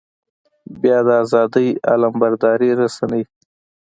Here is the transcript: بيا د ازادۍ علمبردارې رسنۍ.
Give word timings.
بيا 0.81 0.97
د 1.07 1.09
ازادۍ 1.23 1.67
علمبردارې 1.91 2.69
رسنۍ. 2.81 3.23